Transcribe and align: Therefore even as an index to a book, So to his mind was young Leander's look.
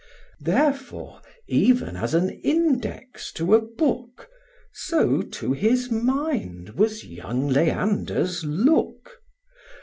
Therefore 0.39 1.21
even 1.47 1.95
as 1.95 2.15
an 2.15 2.31
index 2.43 3.31
to 3.33 3.53
a 3.53 3.61
book, 3.61 4.31
So 4.73 5.21
to 5.21 5.53
his 5.53 5.91
mind 5.91 6.71
was 6.71 7.05
young 7.05 7.47
Leander's 7.47 8.43
look. 8.43 9.21